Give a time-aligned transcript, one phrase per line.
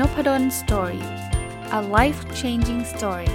[0.00, 1.04] นพด ล story
[1.78, 3.30] a life changing story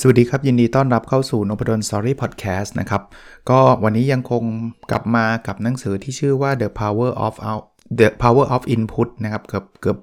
[0.00, 3.02] สวัสดีครับ ยินดีต้อนรับเข้าสู่นพดล story podcast นะครับ
[3.50, 4.44] ก็วันนี้ยังคง
[4.90, 7.64] กลับมากับหนังสือที่ชื่อว่า The Power of Out
[7.98, 9.98] The Power of Input นะครับ เกือบเกือบ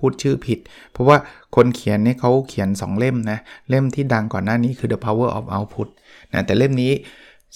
[0.00, 0.58] พูดชื่อผิด
[0.92, 1.16] เพราะว่า
[1.56, 5.88] คนเขียนเนี่ยเขาเขียน 2 เล่มนะ เล่มที่ดังก่อนหน้านี้คือ The Power of Output
[6.32, 6.92] นะแต่เล่มนี้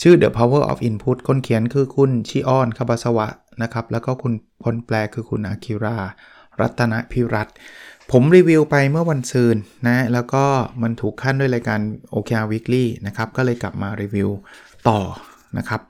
[0.03, 3.29] ชื่อ The Power of Input คนเขียนคือคุณชิออนคาบาสวะ
[3.63, 4.33] นะครับ แล้วก็คุณ
[4.65, 5.97] คนแปลคือคุณอาคิรา
[6.61, 7.49] รัตนพิรัต
[8.13, 10.45] ผมรีวิวไปเมื่อวันซืนนะ แล้วก็
[10.83, 11.81] มันถูกขั้นด้วยรายการ
[12.15, 14.31] OKR Weekly นะครับ ก็เลยกลับมารีวิว
[14.89, 14.99] ต่อ
[15.59, 15.81] นะครับ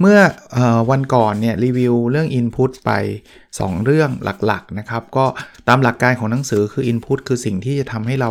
[0.00, 0.18] เมื่อ
[0.56, 0.58] อ
[0.90, 2.90] วันก่อนเนี่ยรีวิวเรื่อง Input ไป
[3.42, 4.10] 2 เรื่อง
[4.46, 5.24] หลักๆนะครับ ก็
[5.68, 8.30] ตามหลักการของหนังสือคือ Input คือสิ่งที่จะทำให้เรา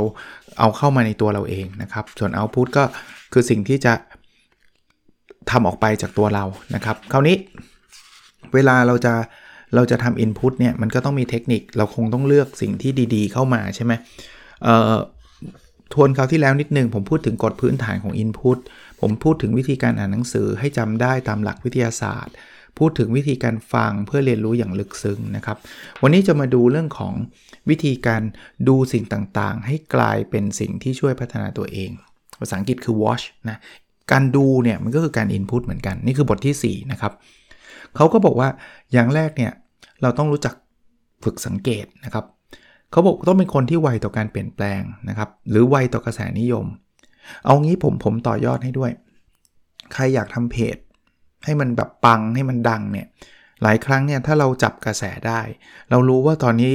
[0.60, 2.84] เอาเข้ามาในตัวเราเองนะครับ ส่วน Output ก็
[3.34, 3.94] คือสิ่งที่จะ
[5.52, 7.36] ทำออกไปจากตัวเรานะครับ คราวนี้
[8.54, 9.14] เวลาเราจะ
[9.76, 13.94] เราจะทำ Input เนี่ยมันก็ต้องมีเทคนิคเราคงต้องเลือกสิ่งที่ดีๆ เข้ามาใช่ไหม
[15.94, 18.58] ทวนคราวที่แล้วนิดนึงผมพูดถึงกฎพื้นฐานของ Input
[19.02, 22.34] ผมพูดถึงวิธีการอ่านหนังสือให้จำได้ตามหลักวิทยาศาสตร์
[22.78, 25.58] พูดถึงวิธีการฟังเพื่อเรียนรู้อย่างลึกซึ้งนะครับ
[26.02, 27.14] วันนี้จะมาดูเรื่องของ
[27.70, 28.22] วิธีการ
[28.68, 31.90] ดูสิ่งต่างๆ ให้กลายเป็นสิ่งที่ช่วยพัฒนาตัวเอง
[32.40, 33.58] ภาษาอังกฤษคือ watch นะ
[34.12, 37.14] การดูเนี่ยมันก็คือการ input เหมือนกัน นี่คือบทที่ 4 นะครับ
[37.96, 38.50] เขาก็บอกว่า
[38.94, 39.52] อย่างแรกเนี่ย
[40.02, 40.54] เราต้องรู้จัก
[41.24, 42.26] ฝึกสังเกตนะครับ
[42.92, 46.66] เขาบอกต้องเป็นคนที่ไวต่อการเปลี่ยนแปลงนะครับ หรือไวต่อกระแสนิยม
[47.46, 48.92] เอางี้ผมผมต่อยอดให้ด้วย
[49.94, 50.78] ใครอยากทำเพจ
[51.46, 53.08] ให้มันแบบปังให้มันดังเนี่ย
[53.64, 55.42] หลายครั้งเนี่ยถ้าเราจับกระแสได้
[55.90, 56.74] เรารู้ว่าตอนนี้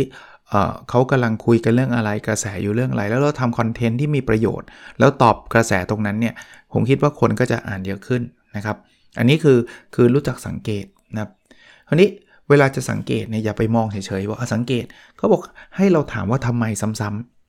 [0.49, 6.35] เเขากำลังคุยกันเรื่องอะไรกระแสอยู่เรื่องอะไร แล้วเราทำคอนเทนต์ที่มีประโยชน์ แล้วตอบกระแสตรงนั้นเนี่ย
[6.73, 8.23] ผมคิดว่าคนก็จะอ่านเยอะขึ้น
[8.57, 8.77] นะครับ
[9.19, 9.59] อันนี้คือ
[9.95, 11.31] คือรู้จักสังเกตนะครับ
[11.89, 12.09] คราวนี้
[12.49, 14.85] เวลาจะสังเกตเนี่ยอย่าไปมองเฉยๆว่าสังเกต
[15.17, 15.43] เขาบอก
[15.77, 17.42] ให้เราถามว่าทำไมซ้ำ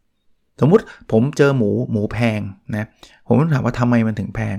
[0.60, 2.40] สมมุติผมเจอหมูหมูแพง
[2.76, 2.88] นะ
[3.28, 4.58] ผมถามว่าทำไมมันถึงแพง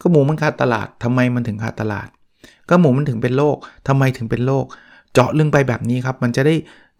[0.00, 2.08] ก็หมูมันขาดตลาดทำไมมันถึงขาดตลาด
[2.68, 3.56] ก็หมูมันถึงเป็นโรค
[3.88, 4.64] ทำไมถึงเป็นโรค
[5.12, 6.54] เจาะลึกไปแบบนี้ครับ มันจะได้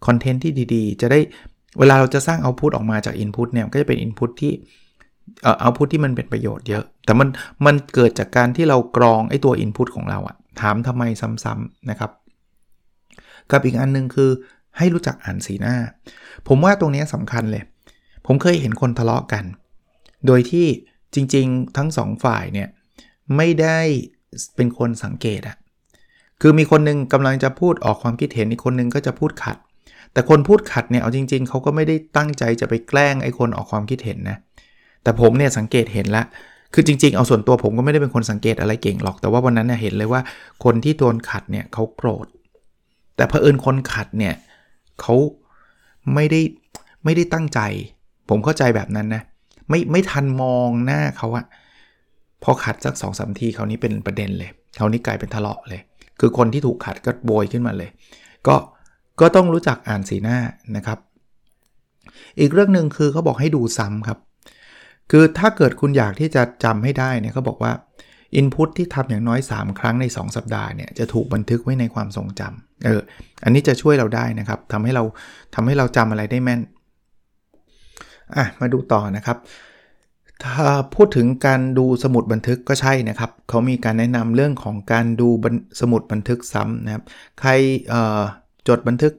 [0.05, 1.19] คอนเทนต์ที่ดีๆ จะได้
[1.79, 4.51] เวลาเราจะสร้างเอาพุตออกมาจากอินพุตเนี่ยก็จะเป็นอินพุตที่
[5.43, 7.27] เอ่อเอาพุตที่มันเป็นประโยชน์เยอะ แต่มัน
[7.65, 11.03] มันเกิดจากการที่เรากรองไอ้ตัวอินพุตของเราอะถามทำไม
[11.43, 12.11] ซ้ำๆนะครับ
[13.51, 14.29] กับอีกอันนึงคือ
[14.77, 15.75] ให้รู้จักอ่านสีหน้า
[16.47, 17.63] ผมว่าตรงนี้สำคัญเลย
[18.31, 19.43] ผมเคยเห็นคนทะเลาะกัน
[20.27, 20.67] โดยที่
[21.13, 22.69] จริงๆ ทั้งสองฝ่ายเนี่ย
[23.35, 23.79] ไม่ได้
[24.55, 25.55] เป็นคนสังเกตอะ
[26.41, 29.57] คือมีคนนึงกำลังจะพูดออกความคิดเห็นอีกคนนึงก็จะพูดขัด
[30.13, 34.37] แต่คนพูดขัดเนี่ยเอาจริง ๆเขาก็ไม่ได้ตั้งใจจะไปแกล้งไอ้คนออกความคิดเห็นนะ
[35.03, 36.25] แต่ผมเนี่ยสังเกตเห็นล้ว
[36.73, 40.21] คือจริง ๆ เอาส่วนตัวผมก็ไม่ได้เป็นคนสังเกตอะไรเก่งหรอก แต่ว่าวันนั้นเนี่ยเห็นเลยว่า
[40.63, 42.27] คนที่โดนขัดเนี่ยเขาโกรธ
[43.15, 44.33] แต่เผอิญคนขัดเนี่ย
[45.01, 45.15] เขา
[46.13, 46.41] ไม่ได้
[47.03, 47.59] ไม่ได้ตั้งใจ
[48.29, 49.23] ผมเข้าใจแบบนั้นนะ
[49.69, 51.45] ไม่ไม่ทันมองหน้าเขาอะ
[52.43, 55.81] พอขัดสักสองสามทีเขานี้เป็นประเด็นเลยเขานี้กลายเป็นทะเลาะเลย
[56.19, 57.89] คือคนที่ถูกขัดก็โบยขึ้นมาเลย
[58.47, 58.55] ก็
[59.21, 60.37] ก็ต้องรู้จักอ่านสีหน้า
[60.75, 60.99] นะครับ
[62.39, 64.19] อีกเรื่องหนึ่งคือเขาบอกให้ดูซ้ำครับ
[65.11, 67.71] คือถ้าเกิดคุณอยากที่จะจำให้ได้เนี่ยเขาบอกว่า
[68.35, 73.01] อินพุตที่ทำอย่างน้อย 3 ครั้งใน 2 สัปดาห์เนี่ยจะถูกบันทึกไว้ในความทรงจำเออ
[73.43, 75.03] อันนี้จะช่วยเราได้นะครับทำให้เรา
[75.55, 76.59] ทำให้เราจำอะไรได้แม่น
[78.35, 79.37] อะมาดูต่อนะครับ
[80.43, 85.29] ถ้าพูดถึงการดูสมุดบันทึกก็ใช่นะครับเขามีการแนะนำเรื่องของการดู
[85.81, 87.03] สมุดบันทึกซ้ำนะครับ
[87.39, 87.49] ใคร
[88.67, 89.13] จดบันทึก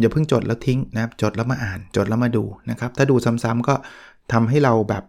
[0.00, 3.74] อย่าเพิ่งจดแล้วทิ้งนะครับ จดแล้วมาอ่านจดแล้วมาดูนะครับ ถ้าดูซ้ำๆก็
[4.32, 5.04] ทำให้เราแบบ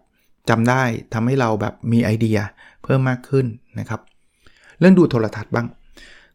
[0.48, 0.82] จำได้
[1.14, 2.38] ทำให้เราแบบมีไอเดีย
[2.82, 3.46] เพิ่มมากขึ้น
[3.78, 4.00] นะครับ
[4.78, 5.66] เรื่องดูโทรทัศน์บ้าง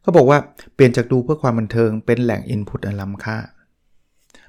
[0.02, 0.38] เขาบอกว่า
[0.74, 3.36] เปลี่ยนจากดูเพื่อความบันเทิงเป็นแหล่งอินพุตอันล้ำค่า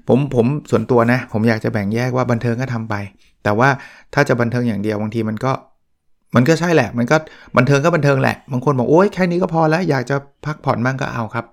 [0.07, 2.95] ผมผมส่วนตัวนะ ผมอยากจะแบ่งแยกว่าบันเทิงก็ทำไป
[3.43, 3.69] แต่ว่า
[4.13, 5.51] ถ้าจะบันเทิงอย่างเดียวบางทีมันก็
[6.35, 7.17] มันก็ใช่แหละ มันก็
[7.57, 10.15] บันเทิงก็บันเทิงแหละ บางคนบอกโอ้ยแค่นี้ก็พอแล้ว อยากจะ
[10.45, 11.45] พักผ่อนบ้างก็เอาครับ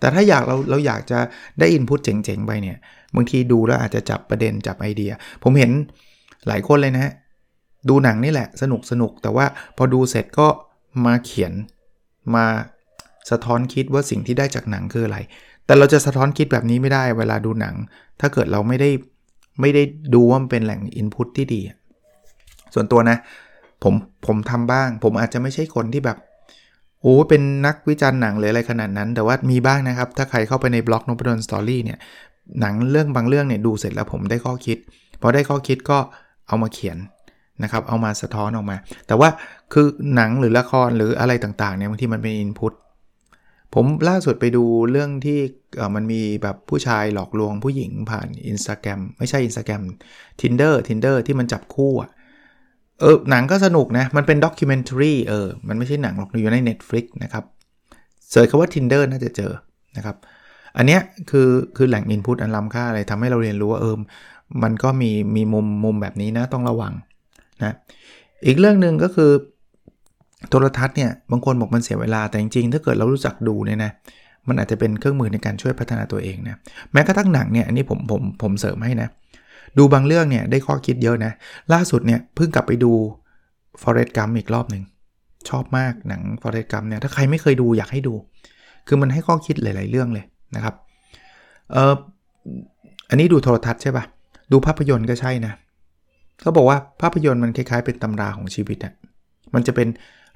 [0.00, 1.18] แต่ถ้าอยากเราเราอยากจะ
[1.58, 2.76] ได้อินพุตเจ๋งๆไปเนี่ย
[3.16, 5.12] บางทีดูแล้วอาจจะจับประเด็นจับไอเดีย
[5.42, 5.70] ผมเห็น
[6.48, 7.12] หลายคนเลยนะ
[7.88, 9.46] ดูหนังนี่แหละสนุกสนุกแต่ว่า
[9.76, 10.46] พอดูเสร็จก็
[11.06, 11.52] มาเขียน
[12.34, 12.46] มา
[13.30, 15.18] สะท้อนคิดว่าสิ่งที่ได้จากหนังคืออะไร
[15.66, 17.74] แต่เราจะสะท้อนคิดแบบนี้ไม่ได้เวลาดูหนัง
[18.20, 18.90] ถ้าเกิดเราไม่ได้
[19.60, 19.82] ไม่ได้
[20.14, 21.60] ดูว่ามันเป็นแหล่งอินพุตที่ดี
[22.74, 23.16] ส่วนตัวนะ
[23.82, 23.94] ผม
[24.26, 26.18] ผมทำบ้าง ผมอาจจะไม่ใช่คนที่แบบ
[27.00, 31.98] โอ้เป็นนักวิจารณ์หนังหรืออะไรขนาดนั้น แต่ว่ามีบ้างนะครับ ถ้าใครเข้าไปในบล็อกนพดลสตอรี่เนี่ย
[32.60, 34.78] หนังเรื่องบางเรื่องเนี่ยดูเสร็จแล้วผมได้ข้อคิด
[35.20, 35.98] พอได้ข้อคิดก็
[36.48, 36.98] เอามาเขียน
[37.62, 38.76] นะครับ เอามาสะท้อนออกมา
[39.06, 39.28] แต่ว่า
[39.72, 42.72] คือหนังหรือละครหรืออะไรต่างๆเนี่ยบางทีมันเป็นอินพุต
[43.74, 45.38] ผมล่าสุดไปดูเรื่องที่
[45.94, 49.82] มันมีแบบผู้ชายหลอกลวงผู้หญิงผ่าน Instagram ไม่ใช่ Instagram
[50.40, 52.10] Tinder Tinder ที่มันจับคู่อะ
[53.00, 57.44] เออหนังก็สนุกนะ มันเป็นด็อกิเมนทรีเออ มันไม่ใช่หนังหรอกอยู่ใน Netflix นะครับ
[58.30, 59.52] เสิร์ชคำว่า Tinder น่าจะเจอ
[59.96, 60.16] นะครับ
[60.76, 63.96] อันเนี้ยคือคือแหล่งอินพุตอันล้ำค่าอะไรทำให้เราเรียนรู้ว่าเออ
[64.62, 66.92] มันก็มีมีมุมมุมแบบนี้นะต้องระวัง
[67.64, 67.74] นะ
[68.46, 69.30] อีกเรื่องหนึ่งก็คือ
[70.50, 73.90] โทรทัศน์เนี่ยบางคนบอกมันเสียเวลาแต่จริงๆ ถ้าเกิดเรารู้จักดูเนี่ยนะ
[74.48, 76.56] มันอาจจะเป็นเครื่องมือในการช่วยพัฒนาตัวเองนะ
[76.92, 79.08] แม้กระทั่งหนังเนี่ยอันนี้ผมผมผมเสริมให้นะ
[79.78, 81.32] ดูบางเรื่องเนี่ยได้ข้อคิดเยอะนะ
[81.72, 82.92] ล่าสุดเนี่ยเพิ่งกลับไปดู
[83.82, 84.82] Forest Gump อีกรอบหนึ่ง
[85.48, 88.14] ชอบมากหนัง Forest Gump เนี่ยถ้าใครไม่เคยดูอยากให้ดู
[88.88, 90.24] คือมันให้ข้อคิดหลาย ๆ เรื่องเลย
[90.56, 90.74] นะครับ
[91.72, 91.94] เออ
[93.10, 94.04] อันนี้ดูโทรทัศน์ใช่ปะ
[94.52, 95.52] ดูภาพยนตร์ก็ใช่นะ
[96.40, 98.92] เขาบอกว่าภาพยนตร์มันคล้าย ๆ เป็นตำราของชีวิตอะ
[99.54, 99.88] มันจะเป็น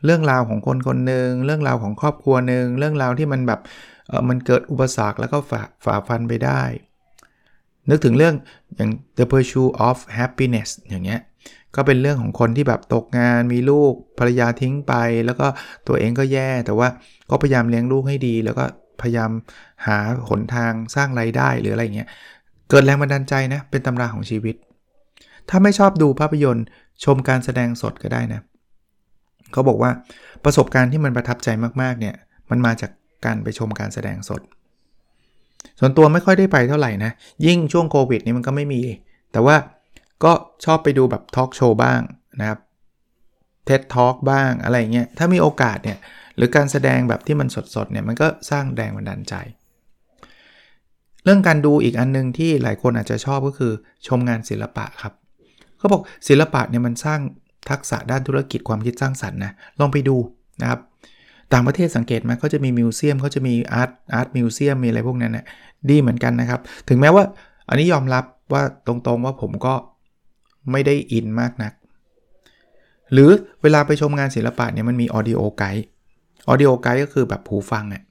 [0.04, 3.60] เรื่องราวของคนคนหนึ่งเรื่องราวของครอบครัวหนึ่งเรื่องราวที่มันแบบ
[4.08, 6.62] เออมันเกิดอุปสรรคแล้วก็ฝ่าฝ่าฟันไปได้
[7.90, 8.34] นึกถึงเรื่อง
[8.76, 11.20] อย่าง The Pursuit of Happiness อย่างเงี้ย
[11.76, 14.94] ก็เป็นเรื่องของคนที่แบบตกงานมีลูกภรรยาทิ้งไป
[15.26, 15.46] แล้วก็
[15.88, 16.88] ตัวเองก็แย่แต่ว่า
[17.30, 18.64] ก็พยายามเลี้ยงลูกให้ดี แล้วก็
[19.02, 19.30] พยายาม
[19.86, 19.98] หา
[20.28, 22.08] หนทางสร้างไรายได้หรืออะไรเงี้ย
[22.70, 24.54] เกิดแรงบันดาลใจนะเป็นตำราของชีวิต
[25.48, 26.66] ถ้าไม่ชอบดูภาพยนตร์
[27.04, 28.40] ชมการแสดงสดก็ได้นะ
[29.52, 29.90] เขาบอกว่า
[30.44, 31.48] ประสบการณ์ที่มันประทับใจ
[31.82, 32.14] มากๆเนี่ย
[32.50, 32.90] มันมาจาก
[33.24, 34.40] การไปชมการแสดงสด
[35.78, 37.10] ส่วนตัวไม่ค่อยได้ไปเท่าไหร่นะ
[37.46, 38.82] ยิ่งช่วงโควิดนี่มันก็ไม่มี
[39.32, 39.56] แต่ว่า
[40.24, 40.32] ก็
[40.64, 42.00] ชอบไปดูแบบทอล์กโชว์บ้าง
[42.40, 42.58] นะครับ
[43.66, 45.98] เท็ดทอล์กบ้างอะไรเงี้ยถ้ามีโอกาสเนี่ย
[46.36, 49.34] หรือการแสดงแบบที่มันสดๆเนี่ยมันก็สร้างแรงบันดาลใจ
[51.24, 53.72] เรื่องการดูอีกอันนึงที่หลายคนอาจจะชอบก็คือ
[54.06, 55.12] ชมงานศิลปะครับ
[55.78, 57.20] เขาบอกศิลปะเนี่ยมันสร้าง
[57.68, 60.16] ทักษะด้านธุรกิจความคิดสร้างสรรค์นะลองไปดู
[60.60, 60.80] นะครับ
[61.52, 65.44] ต่างประเทศสังเกตไหมเขาจะมี museum เขาจะมี art art museum มีอะไรพวกนั้นนะ
[65.90, 67.24] ดีเหมือนกันนะครับ ถึงแม้ว่า
[67.68, 69.74] อันนี้ยอมรับว่าตรงๆว่าผมก็
[70.70, 71.72] ไม่ได้อินมากนัก
[73.12, 73.30] หรือ
[73.62, 78.02] เวลาไปชมงานศิลปะเนี่ยมันมี audio guide audio guide ก็คือแบบหูฟังอะ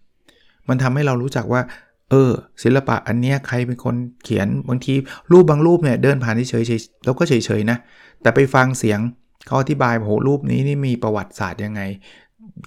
[0.70, 1.62] มันทำให้เรารู้จักว่า
[2.10, 2.32] เออ
[2.64, 4.94] ศิลปะอันเนี้ยใครเป็นคนเขียนบางที
[5.32, 7.78] รูปบางรูปเนี่ยเดินผ่านเฉยๆเราก็เฉยๆนะ
[8.22, 9.00] แต่ไปฟังเสียง
[9.46, 11.82] เขาอธิบายโหรูปนี้นี่มีประวัติศาสตร์ยังไง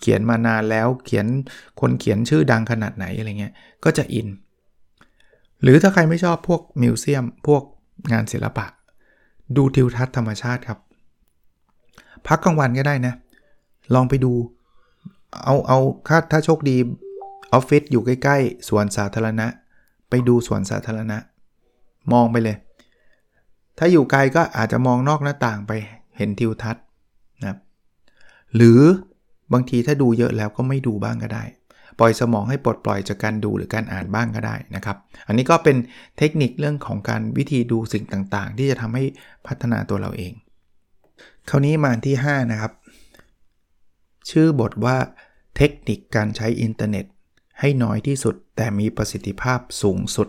[0.00, 1.26] เขียนมานานแล้วเขียน
[1.80, 3.54] คนเขียนชื่อดังขนาดไหนอะไรเงี้ย
[3.84, 4.28] ก็จะอิน
[5.62, 7.62] หรือถ้าใครไม่ชอบพวกมิวเซียม พวก
[8.12, 8.66] งานศิลปะ
[9.56, 10.78] ดูทิวทัศน์ธรรมชาติครับ
[12.26, 13.14] พักกลางวันก็ได้นะ
[13.94, 14.32] ลองไปดู
[15.44, 15.78] เอาเอา
[16.08, 16.76] ถ้าถ้าโชคดี
[17.52, 19.46] ออฟฟิศอยู่ใกล้ๆสวนสาธารณะ
[20.08, 21.18] ไปดูสวนสาธารณะ
[22.12, 22.56] มองไปเลย
[23.78, 25.72] ถ้าอยู่ไกลก็อาจจะมองนอกหน้าต่างไป
[26.16, 26.84] เห็นทิวทัศน์
[27.42, 27.56] นะ
[28.54, 28.80] หรือ
[29.52, 31.44] บางทีถ้าดูเยอะแล้วก็ไม่ดูบ้างก็ได้
[31.98, 35.76] ปล่อยสมองให้ปลดปล่อยจากการดูหรือการอ่านบ้างก็ได้นะครับ อันนี้ก็เป็น
[36.18, 39.04] เทคนิคเรื่องของการวิธีดูสิ่งต่างๆ ที่จะทำให้
[39.46, 40.32] พัฒนาตัวเราเอง
[41.50, 42.72] คราวนี้มาที่ 5 นะครับ
[44.30, 44.96] ชื่อบทว่า
[45.56, 47.06] เทคนิคการใช้อินเทอร์เน็ต
[47.60, 50.28] ให้น้อยที่สุดแต่มีประสิทธิภาพสูงสุด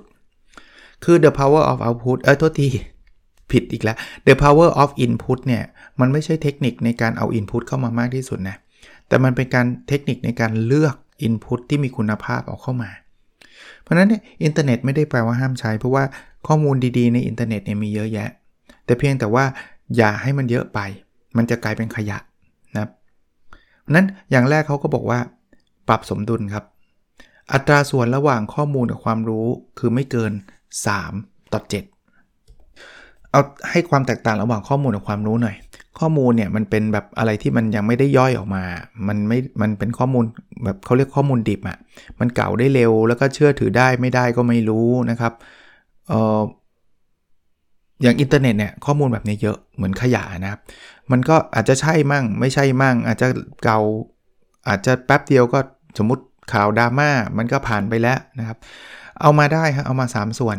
[1.03, 2.69] คือ the power of output เออโทษที
[3.53, 5.63] ผิดอีกแล้ว the power of input เนี่ย
[5.99, 8.57] มันไม่ใช่เทคนิคในการเอา input เข้ามามากที่สุดนะ
[9.07, 10.95] แต่มันเป็นการเทคนิคในการเลือก
[11.27, 12.91] input ที่มีคุณภาพเอาเข้ามา
[13.81, 16.03] เพราะนั้นเนี่ยอินเทอร์เน็ตไม่ได้แปลว่าห้ามใช้ เพราะว่า
[16.47, 18.29] ข้อมูลดีๆในอินเทอร์เน็ตเนี่ยมีเยอะแยะ
[18.85, 19.45] แต่เพียงแต่ว่า
[19.97, 20.79] อย่าให้มันเยอะไป
[21.37, 22.17] มันจะกลายเป็นขยะ
[22.75, 22.87] นะ
[23.95, 25.19] นั้นอย่างแรกเขาก็บอกว่า
[25.87, 26.63] ปรับสมดุลครับ
[27.53, 29.47] อัตราส่วนระหว่างข้อมูลกับความรู้
[29.79, 30.31] คือไม่เกิน
[30.93, 31.92] 3 ต่อ 7
[33.33, 35.55] เอาให้ความแตกต่างระหว่างข้อมูลกับความรู้หน่อย
[35.99, 38.63] ข้อมูลเนี่ยมันเป็นแบบอะไรที่มันยังไม่ได้ย่อยออกมา
[39.07, 40.25] มันไม่ มันเป็นข้อมูล
[40.63, 41.77] แบบเขาเรียกข้อมูลดิบอะ่ะ
[42.19, 45.33] มันเก่าได้เร็วแล้วก็เชื่อถือได้ไม่ได้ก็ไม่รู้นะครับ
[46.09, 46.41] เออ
[48.01, 50.61] อย่างอินเทอร์เน็ตเนี่ยข้อมูลแบบนี้เยอะเหมือนขยะนะครับ
[51.11, 53.27] มันก็อาจจะใช่มั่ง ไม่ใช่มั่ง อาจจะ
[53.63, 53.79] เก่า
[54.67, 55.59] อาจจะแป๊บเดียวก็
[55.97, 56.23] สมมติ
[56.53, 58.57] ข่าวดราม่ามันก็ผ่านไปแล้วนะครับ
[59.21, 60.57] เอามาได้ฮะเอามา 3 ส่วน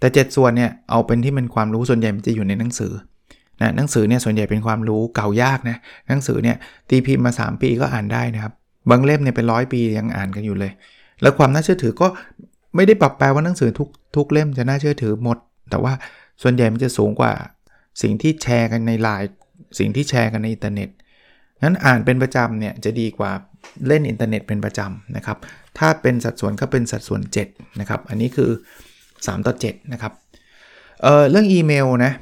[0.00, 2.92] แต่ 7 ส่วนเนี่ยเอาเป็นที่มันความรู้ส่วนใหญ่มันจะอยู่ในหนังสือ
[3.60, 5.76] นะหนังสือเนี่ยส่วนใหญ่เป็นความรู้เก่ายากนะ
[6.08, 6.56] หนังสือเนี่ย
[6.90, 8.52] ตีพิมพ์มา 3 ปีก็อ่านได้นะครับ
[8.90, 10.72] บางเล่มเนี่ยเป็นร้อยปียังอ่านกันอยู่เลย
[11.22, 12.06] แล้วความน่าเชื่อถือก็
[12.76, 15.38] ไม่ได้ปรับแปลว่าหนังสือทุกทุกเล่มจะน่าเชื่อถือหมด
[15.70, 15.92] แต่ว่า
[16.42, 17.32] ส่วนใหญ่มันจะสูงกว่า
[18.02, 19.28] สิ่งที่แชร์กันในไลน์
[19.78, 20.88] สิ่งที่แชร์กันในอินเทอร์เน็ต
[21.62, 23.30] งั้นอ่านเป็นประจำเนี่ยจะดีกว่า
[23.86, 25.38] เล่นอินเทอร์เน็ตเป็นประจำนะครับ
[25.78, 28.50] ถ้าเป็นสัดส่วนก็เป็นสัดส่วน7นะครับอันนี้คือ
[29.26, 32.12] 3 ต่อ 7 นะครับเรื่องอีเมลนะ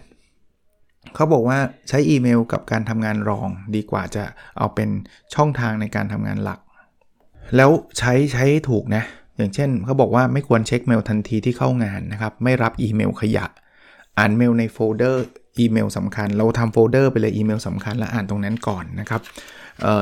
[1.14, 4.24] เขาบอกว่าใช้อีเมลกับการทำงานรองดีกว่าจะ
[4.58, 4.88] เอาเป็น
[5.34, 6.60] ช่องทางในการทำงานหลัก
[7.56, 9.04] แล้วใช้ใช้ถูกนะ
[9.36, 13.46] อย่างเช่นเขาบอกว่าไม่ควรเช็คเมลทันทีที่เข้างานนะครับ ไม่รับอีเมลขยะ
[14.18, 15.24] อ่านเมลในโฟลเดอร์
[15.58, 19.20] อีเมลสำคัญ เราทำโฟลเดอร์ไปเลยอีเมลสำคัญแล้วอ่านตรงนั้นก่อนนะครับ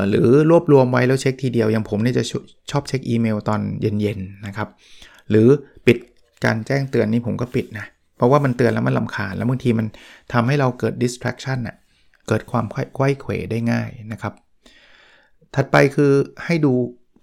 [0.09, 2.25] หรือรวบรวมไว้แล้วเช็คทีเดียวอย่างผมเนี่ยจะ
[2.71, 4.69] ชอบเช็คอีเมลตอนเย็นๆนะครับ
[5.31, 5.49] หรือ
[5.87, 5.97] ปิด
[6.45, 9.87] การแจ้งเตือนนี่ผมก็ปิดนะ เพราะว่ามันเตือนแล้วมันรำคาญ แล้วบางทีมัน
[10.33, 11.77] ทำให้เราเกิด distraction น่ะ
[12.29, 14.35] เกิดความไขว้เขวได้ง่ายนะครับ
[15.55, 16.13] ถัดไปคือ
[16.45, 16.73] ให้ดู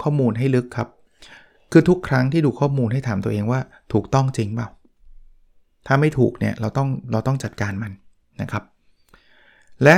[0.01, 0.89] ข้อมูลให้ลึกครับ
[1.72, 3.60] คือทุกครั้งที่ดูข้อมูลให้ถามตัวเองว่า
[3.93, 4.67] ถูกต้องจริงเปล่า
[5.88, 7.91] ถ้าไม่ถูกเนี่ยเราต้องเราต้องจัดการมัน
[8.41, 8.63] นะครับ
[9.84, 9.96] และ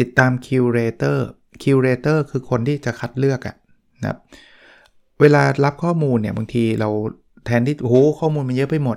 [0.00, 3.56] ติดตาม curator curator คือคนที่จะคัดเลือกอะ
[4.00, 4.18] นะครับ
[5.20, 6.90] เวลารับข้อมูลเนี่ยบางทีเรา
[7.44, 8.96] แทนที่โอ้ข้อมูลมันเยอะไปหมด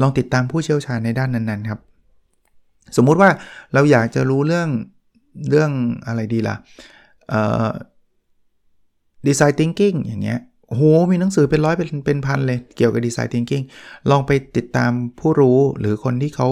[0.00, 1.80] ลองติดตามผู้เชี่ยวชาญในด้านนั้นๆครับ
[2.96, 3.30] สมมุติว่า
[3.74, 4.68] เราอยากจะรู้เรื่อง
[5.50, 5.70] เรื่อง
[6.06, 6.56] อะไรดีล่ะ
[9.26, 13.62] design thinking อย่างเงี้ยโหมีหนังสือเป็นร้อยเป็นเป็นพันเลยเกี่ยวกับ design thinking
[14.10, 16.48] ลองไปติดตามผู้รู้หรือคนที่เขา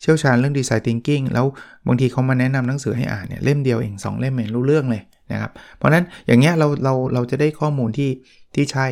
[0.00, 1.46] เชี่ยวชาญเรื่อง design thinking แล้ว
[1.86, 8.10] บางทีเขามาแนะนำหนังสือให้อ่านเนี่ยเล่มเดียวเอง2เล่มเองรู้เรื่องเลยนะครับเพราะนั้นอย่างเงี้ยเราเราเราจะได้ข้อมูลที่
[8.54, 8.86] ที่ใช่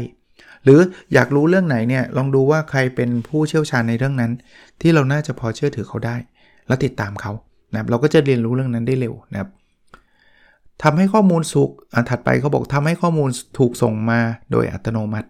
[0.65, 0.81] หรือ
[1.15, 4.33] อยากรู้เรื่องไหนเนี่ยลองดูว่าใครเป็นผู้เชี่ยวชาญในเรื่องนั้น
[4.81, 6.17] ที่เราน่าจะพอเชื่อถือเขาได้
[6.67, 7.33] แล้วติดตามเขา
[7.73, 9.51] นะครับเราก็จะเรียนรู้เรื่องนั้นได้เร็วนะครับ
[10.83, 14.21] ทำให้ข้อมูลสุกอันถัดไปเขาบอกทำให้ข้อมูลถูกส่งมา
[14.53, 15.29] โดยอัตโนมัติ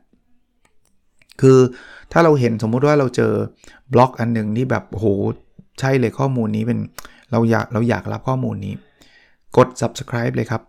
[1.41, 1.59] คือ
[2.13, 3.33] ถ้าเราเห็นสมมุติว่าเราเจอ
[3.93, 5.05] บล็อกอันหนึ่งที่แบบโห
[5.81, 6.79] ใช่เลยข้อมูลนี้เป็น
[7.33, 8.75] เราอยากเราอยากรับข้อมูลนี้
[9.57, 10.63] กด subscribe เลยครับ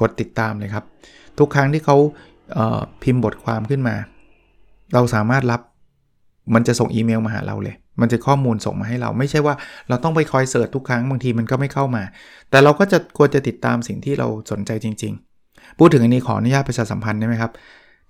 [0.00, 0.84] กดติดตามเลยครับ
[1.38, 1.96] ทุกครั้งที่เขา
[3.02, 3.96] พิมพ์บทความขึ้นมา
[4.94, 5.60] เราสามารถรับ
[6.54, 9.54] มันจะส่งอีเมลมาหาเราเลย มันจะข้อมูลส่งมาให้เรา ไม่ใช่ว่า
[9.88, 12.02] เราต้องไปคอยเสิร์ชทุกครั้งบางทีมันก็ไม่เข้ามา
[12.50, 15.12] แต่เราก็จะควรจะติดตามสิ่งที่เราสนใจจริง
[15.46, 17.52] ๆ พูดถึงอันนี้ขออนุญาตประชาสัมพันธ์ได้ไหมครับ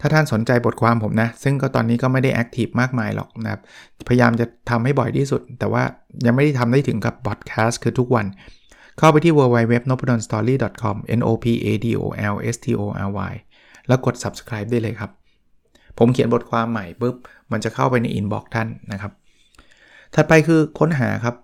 [0.01, 3.61] ถ้าท่านสนใจบทความผมนะ ซึ่งก็ตอนนี้ก็ไม่ได้แอคทีฟมากมายหรอกนะครับ
[4.09, 5.83] พยายามจะทำให้บ่อยที่สุด แต่ว่า
[6.27, 8.27] ยังไม่ได้ทำได้ถึงกับบอดแคสต์คือทุกวัน
[8.99, 12.03] เข้าไปที่ www.nopodonstory.com n o p a d o
[12.35, 13.33] l s t o r y
[13.89, 15.11] แล้วกด subscribe ได้เลยครับ
[15.99, 17.17] ผมเขียนบทความใหม่ปุ๊บ
[17.53, 19.13] มันจะเข้าไปในอินบ็อกท่านนะครับ
[20.15, 21.35] ถัดไปคือค้นหาครับ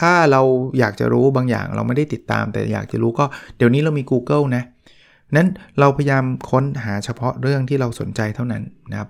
[0.00, 0.42] ถ้าเรา
[0.78, 3.24] อยากจะรู้บางอย่างเราไม่ได้ติดตาม แต่อยากจะรู้ก็
[3.56, 4.62] เดี๋ยวนี้เรามี Google นะ
[5.36, 5.48] นั้น
[5.80, 9.08] เราพยายามค้นหาเฉพาะเรื่องที่เราสนใจเท่านั้นนะครับ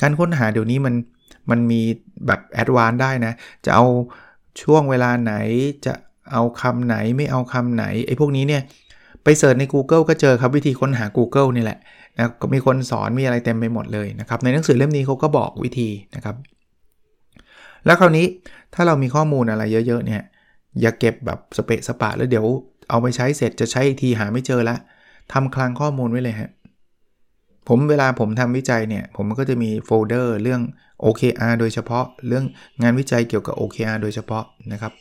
[0.00, 0.94] การค้นหาเดี๋ยวนี้มัน
[1.50, 1.80] มันมี
[2.26, 3.32] แบบ advance ได้นะ
[3.64, 3.86] จะเอา
[4.62, 5.34] ช่วงเวลาไหน
[5.86, 5.94] จะ
[6.32, 8.62] เอาคำไหนไม่เอาคำไหนไอ้พวกนี้เนี่ย
[9.26, 11.78] ไป search ใน Google ก็เจอครับวิธีค้นหา Google นี่แหละ
[12.18, 16.36] นะก็มีคนสอนมีอะไรเต็มไปหมดเลยนะครับ ในหนังสือเล่มนี้เขาก็บอกวิธีนะครับ
[17.86, 18.26] แล้วคราวนี้
[18.74, 20.22] ถ้าเรามีข้อมูลอะไรเยอะๆเนี่ย
[20.80, 22.46] อย่าเก็บแบบสเปะสปะแล้วเดี๋ยว
[22.90, 24.76] เอาไปใช้เสร็จจะใช้อีกทีหาไม่เจอละ
[25.32, 26.50] ทำคลังข้อมูลไว้เลยฮะ
[27.68, 30.60] ผมเวลาผมทำวิจัยเนี่ย ผมก็จะมีโฟลเดอร์เรื่อง
[31.04, 32.44] OKR โดยเฉพาะ เรื่อง
[32.82, 34.92] งานวิจัยเกี่ยวกับ OKR โดยเฉพาะนะครับ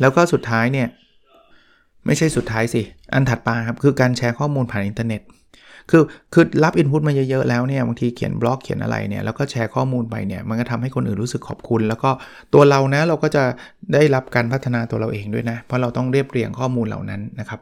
[0.00, 0.88] แล้วก็สุดท้ายเนี่ย
[2.08, 5.22] ไม่ใช่สุดท้ายสิ อันถัดไปครับคือการแชร์ข้อมูลผ่านอินเทอร์เน็ต
[5.90, 12.10] คือคือรับอินพุตมาเยอะๆแล้วเนี่ยบางทีเขียนบล็อกเขียนอะไรเนี่ยแล้วก็แชร์ข้อมูลไปเนี่ยมันก็ทำให้คนอื่นรู้สึกขอบคุณ แล้วก็
[12.54, 13.44] ตัวเรานะเราก็จะ
[13.94, 17.60] ได้รับการพัฒนาตัวเราเองด้วยนะ เพราะเราต้องเรียบเรียงข้อมูลเหล่านั้นนะครับ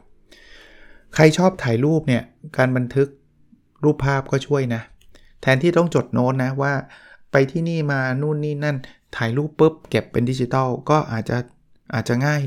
[1.15, 2.23] ใครชอบถ่ายรูปเนี่ย
[2.57, 3.09] การบันทึก
[3.85, 4.83] รูปภาพก็ช่วยนะ
[5.43, 6.73] แทนที่ต้องจดโน้ตนะว่า
[7.33, 8.77] ไปที่นี่มานู่นนี่นั่น
[9.17, 11.37] ถ่ายรูปปุ๊บเก็บเป็นดิจิตอลก็อาจจะ
[11.95, 12.41] อาจจะง่าย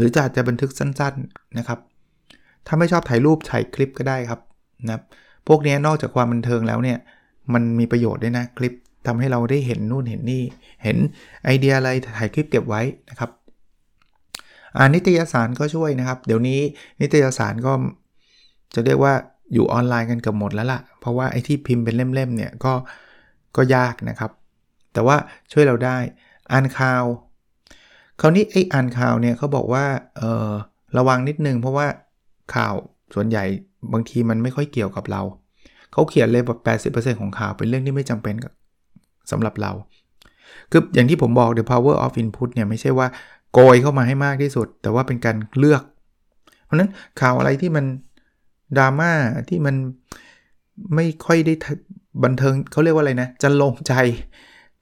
[0.00, 1.78] หรือจะอาจจะบันทึกสั้นๆนะครับ
[2.66, 4.40] ถ้าไม่ชอบถ่ายรูปถ่ายคลิปก็ได้ครับ
[4.88, 5.00] นะ
[5.48, 6.98] พวกนี้นอกจากความบันเทิงแล้วเนี่ย
[7.52, 8.72] มันมีประโยชน์ด้วยนะคลิป
[9.06, 10.42] ทำให้เราได้เห็นนู่นเห็นนี่
[10.82, 10.96] เห็น
[11.44, 13.30] ไอเดียอะไรถ่ายคลิปเก็บไว้นะครับ
[14.76, 16.60] อ่านิตยสารก็ช่วยนะครับ เดี๋ยวนี้
[17.00, 17.72] นิตยสารก็
[18.74, 19.14] จะเรียกว่า
[19.52, 22.72] อยู่ออนไลน์กันเกือบหมดแล้วล่ะ เพราะว่าไอ้ที่พิมพ์เป็นเล่มๆเนี่ยก็
[23.56, 24.30] ก็ยากนะครับ
[24.92, 25.16] แต่ว่า
[25.52, 25.96] ช่วยเราได้
[26.52, 27.04] อ่านข่าว
[28.20, 29.84] คราวนี้ไอ้อ่านข่าวเนี่ยเขาบอกว่า
[30.16, 30.50] เออ
[30.96, 31.86] ระวังนิดนึงเพราะว่า
[32.54, 32.74] ข่าว
[33.14, 33.44] ส่วนใหญ่
[33.92, 35.22] บางทีมันไม่ค่อยเกี่ยวกับเรา
[35.92, 38.34] เขาเขียนเลยแบบ80%ของข่าวเป็นเรื่องที่ไม่จำเป็น
[39.30, 39.72] สำหรับเรา
[40.70, 43.06] คืออย่างที่ผมบอก the power of input เนี่ยไม่ใช่ว่า
[43.52, 45.82] โกยเข้ามาให้มากที่สุด แต่ว่าเป็นการเลือก
[46.64, 47.84] เพราะนั้นข่าวอะไรที่มัน
[48.78, 49.12] ดราม่า
[49.48, 49.74] ที่มัน
[50.94, 51.54] ไม่ค่อยได้
[52.24, 53.92] บันเทิงเขาเรียกว่าอะไรนะ จะลงใจ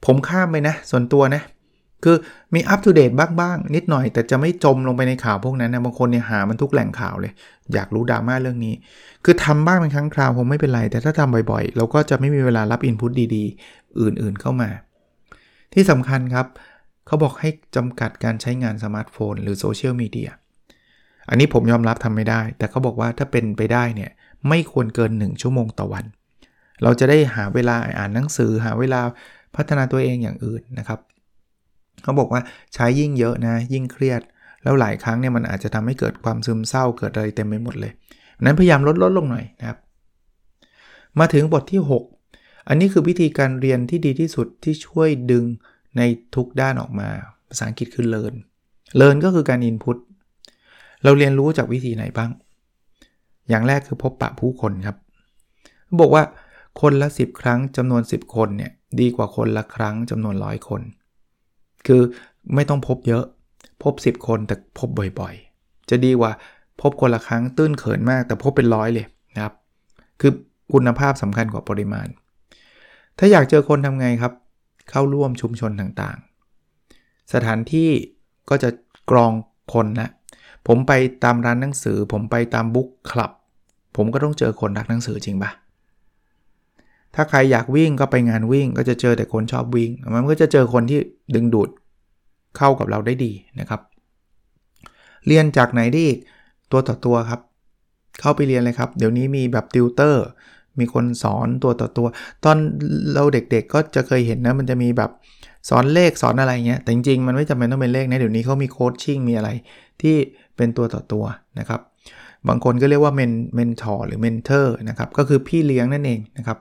[0.04, 1.42] ผมข้ามไปนะ ส่วนตัวนะ
[2.04, 2.16] คือ
[2.54, 7.32] มีอัปเดตบ้างๆ นิดหน่อย แต่จะไม่จมลงไปในข่าวพวกนั้นนะบางคนเนี่ยหามันทุกแหล่งข่าวเลย
[7.74, 8.74] อยากรู้ดราม่าเรื่องนี้
[9.24, 14.70] คือทำบ้างเป็นครั้งคราวคงไม่เป็นไร แต่ถ้าทำบ่อยๆ เราก็จะไม่มีเวลารับอินพุตดีๆ อื่นๆเข้ามา
[15.74, 16.46] ที่สำคัญครับ
[17.06, 20.30] เขาบอกให้จำกัดการใช้งานสมาร์ทโฟน หรือโซเชียลมีเดีย
[21.28, 24.10] อันนี้ผมยอมรับทำไม่ได้ แต่เขาบอกว่าถ้าเป็นไปได้เนี่ย
[24.48, 26.04] ไม่ควรเกิน 1 ชั่วโมงต่อวัน
[26.82, 29.00] เราจะได้หาเวลาอ่านหนังสือหาเวลา
[29.56, 31.00] พัฒนาตัวเองอย่างอื่นนะครับ
[32.02, 32.40] เขาบอกว่า
[32.74, 34.22] ใช้ยิ่งเยอะนะ ยิ่งเครียด
[34.62, 37.92] แล้วหลายครั้งเนี่ยมันอาจจะทำให้เกิดความซึมเศร้าเกิดอะไรเต็มไปหมดเลย
[38.44, 39.78] นั้นพยายามลดลดลงหน่อยนะครับ
[41.18, 41.80] มาถึงบทที่
[42.24, 45.44] 6 อันนี้คือวิธีการเรียนที่ดีที่สุดที่ช่วยดึง
[45.96, 46.02] ใน
[46.34, 47.08] ทุกด้านออกมา
[47.48, 48.34] ภาษาอังกฤษคือ learn
[49.00, 49.96] learn ก็คือการ input
[51.04, 52.30] เราเรียนรู้จากวิธีไหนบ้าง
[53.48, 54.96] อย่างแรกคือพบปะผู้คนครับ
[56.00, 56.22] บอกว่า
[56.80, 60.82] คนละ 10 ครั้งจำนวน 10 คนเนี่ยดีกว่าคนละครั้งจำนวนร้อยคน
[61.86, 62.02] คือ
[62.54, 63.24] ไม่ต้องพบเยอะ
[63.82, 64.88] พบ 10 คนแต่พบ
[65.20, 66.32] บ่อยๆ จะดีกว่า
[66.80, 69.54] พบคนละครั้งตื้นเขินมากแต่พบเป็นร้อยเลยนะครับ
[70.20, 70.32] คือ
[70.72, 72.08] คุณภาพสำคัญกว่าปริมาณ
[73.18, 74.32] ถ้าอยากเจอคนทำไงครับ
[74.90, 77.90] เข้าร่วมชุมชนต่างๆ สถานที่
[78.48, 78.70] ก็จะ
[79.10, 79.32] กรอง
[79.74, 80.10] คนนะ
[80.66, 80.92] ผมไป
[81.24, 83.30] ตามร้านหนังสือ ผมไปตามบุ๊กคลับ
[83.96, 85.50] ผมก็ต้องเจอคนรักหนังสือจริงปะ
[87.20, 90.98] ถ้าใครอยากวิ่งก็ไปงานวิ่ง ก็จะเจอแต่คนชอบวิ่ง มันก็จะเจอคนที่
[91.34, 91.68] ดึงดูด
[92.56, 93.80] เข้ากับเราได้ดีนะครับ
[95.26, 96.18] เรียนจากไหนได้อีก
[96.72, 97.40] ตัวต่อตัวครับ
[98.20, 100.24] เข้าไปเรียนเลยครับ เดี๋ยวนี้มีแบบติวเตอร์
[100.78, 102.06] มีคนสอนตัวต่อตัว
[102.44, 102.56] ตอน
[103.14, 105.10] เราเด็กๆก็จะเคยเห็นนะ มันจะมีแบบ
[105.68, 109.50] สอนเลขสอนอะไรเงี้ย แต่จริงๆ มันไม่จำเป็นต้องเป็นเลขนะ เดี๋ยวนี้เขามี coaching มีอะไร
[110.02, 110.16] ที่
[110.56, 111.24] เป็นตัวต่อตัว
[111.58, 111.80] นะครับ
[112.48, 116.58] บางคนก็เรียกว่า men mentor หรือ mentor นะครับ ก็คือพี่เลี้ยงนั่นเองนะครับ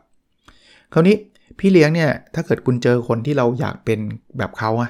[0.94, 1.16] คราวนี้
[1.60, 4.00] พี่เลี้ยงเนี่ยถ้าเกิดคุณเจอคนที่เราอยากเป็น
[4.38, 4.90] แบบเขาอะ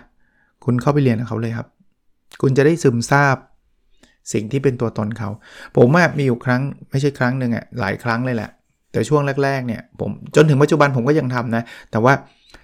[0.65, 1.67] คุณเข้าไปเรียนกับเขาเลยครับ
[2.41, 3.37] คุณจะได้ซึมซาบ
[4.33, 5.29] สิ่งที่เป็นตัวตนเขา
[5.75, 5.87] ผม
[6.17, 8.49] มีอยู่ครั้งไม่ใช่ครั้งหนึ่งอะหลายครั้งเลยแหละ
[8.91, 12.13] แต่ช่วงแรกๆเนี่ยผมจนถึงปัจจุบันผมก็ยังทำนะ แต่ว่า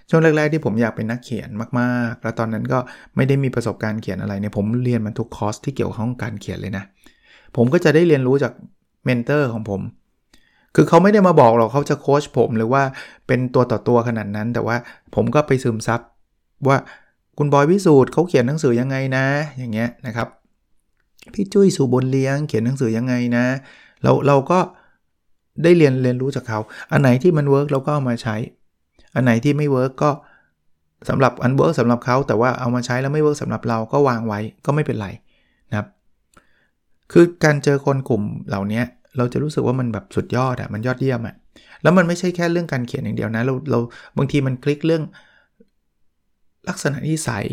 [0.09, 1.49] ช่วงแรก ๆ ที่ผมอยากเป็นนักเขียน
[1.79, 2.79] มากๆ แล้วตอนนั้นก็
[3.15, 6.83] ไม่ได้มีประสบการณ์เขียนอะไรเนี่ยผมเรียนมันทุกคอร์สที่เกี่ยวข้องการเขียนเลยนะ
[7.55, 8.53] ผมก็จะได้เรียนรู้จาก
[9.05, 9.81] mentor ของผม
[10.75, 12.83] คือเขาไม่ได้มาบอกหรอกเขาจะโค้ชผมหรือว่า
[13.27, 14.77] เป็นตัวต่อตัวขนาดนั้น แต่ว่า
[15.15, 15.99] ผมก็ไปซึมซับ
[16.67, 16.77] ว่า
[17.37, 19.25] คุณบอย วิสูตรเขาเขียนหนังสือยังไงนะ
[19.57, 20.27] อย่างเงี้ยนะครับ
[21.33, 23.45] พี่จุ้ย ศุ บุญเลี้ยงเขียนหนังสือยังไงนะ
[24.03, 24.59] เราเราก็
[25.63, 26.59] ได้เรียนเรียนรู้จากเขา
[26.91, 28.35] อันไหนที่มัน work เราก็เอามาใช้
[29.15, 30.11] อันไหนที่ไม่ work ก็
[31.09, 35.07] สำหรับอัน work สำหรับเขาแต่ว่าเอามาใช้แล้วไม่ work สำหรับเราก็วางไว้ก็ไม่เป็นไร
[35.69, 35.87] นะครับ
[37.11, 38.81] คือการเจอคนกลุ่มเหล่านี้
[39.17, 41.35] เราจะรู้สึกว่ามันแบบสุดยอดอะมันยอดเยี่ยมอะ
[41.83, 43.79] แล้วมันไม่ใช่แค่เรื่องการเขียนอย่างเดียวนะ เราเรา
[44.17, 45.03] บางทีมันคลิกเรื่อง
[46.69, 47.45] ลักษณะนิสัย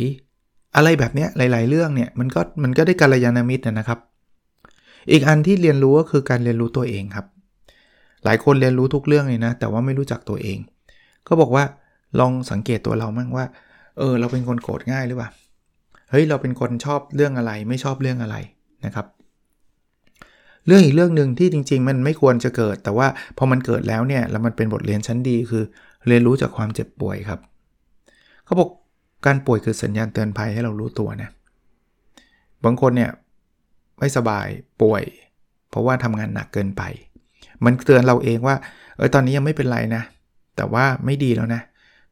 [0.77, 3.99] อะไรแบบเนี้ยหลาย ๆ เรื่องเนี่ยมันก็มันก็ได้การยานามิตรนะครับ
[5.11, 7.27] อีกอันที่เรียนรู้ก็คือการเรียนรู้ตัวเองครับ
[8.25, 10.59] หลายคนเรียนรู้ทุกเรื่องเลยนะ แต่ว่าไม่รู้จักตัวเอง
[11.29, 11.65] ก็บอกว่า
[12.21, 13.47] ลองสังเกตตัวเรามั่งว่า
[13.99, 15.31] เออ เราเป็นคนโกรธง่ายหรือเปล่า
[16.11, 18.37] เฮ้ย เราเป็นคนชอบเรื่องอะไร ไม่ชอบเรื่องอะไร
[18.85, 19.07] นะครับ
[20.71, 23.07] เรื่องอีกเรื่องหนึ่งที่จริง ๆ มันไม่ควรจะเกิด แต่ว่า
[23.39, 25.65] พอมันเกิดแล้วเนี่ยแล้วมันเป็นบทเรียนชั้นดีคือ
[26.07, 27.41] เรียนรู้จากความเจ็บป่วยครับ
[28.45, 28.71] เขาบอก
[29.27, 31.31] การป่วยคือสัญญาณเตือนภัยให้เรารู้ตัวนะ
[32.65, 33.11] บางคนเนี่ย
[33.99, 34.47] ไม่สบาย
[34.83, 35.03] ป่วย
[35.71, 36.83] เพราะว่าทำงานหนักเกินไป
[37.65, 38.57] มันเตือนเราเองว่า
[38.97, 40.03] เออตอนนี้ยังไม่เป็นไรนะ
[40.57, 41.63] แต่ว่าไม่ดีแล้วนะ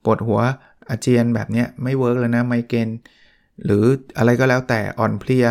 [0.04, 0.40] ปวดหัว
[0.88, 2.88] อาเจียนแบบเนี้ยไม่เวิร์กแล้วนะไมเกรน
[3.64, 3.84] หรือ
[4.18, 5.46] อะไรก็แล้วแต่อ่อนเพลีย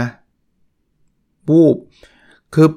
[1.48, 1.76] บูบ
[2.54, 2.68] คือ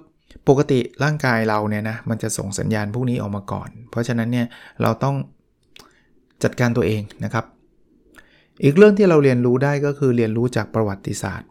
[0.50, 4.46] ปกติร่างกายเราเนี่ยนะมันจะส่งสัญญาณพวกนี้ออกมาก่อน เพราะฉะนั้นเนี่ย
[4.82, 5.16] เราต้อง
[6.42, 7.44] จัดการตัวเองนะครับ
[8.64, 11.48] อีกเรื่องที่เราเรียนรู้ได้ก็คือเรียนรู้จากประวัติศาสตร์